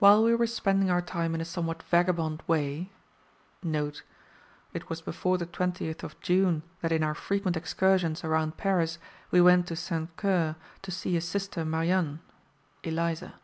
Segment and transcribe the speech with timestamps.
[0.00, 2.90] While we were spending our time in a somewhat vagabond way,
[3.62, 8.98] [It was before the 20th of June that in our frequent excursions around Paris
[9.30, 10.10] we went to St.
[10.20, 12.18] Cyr to see his sister Marianne
[12.82, 13.34] (Elisa).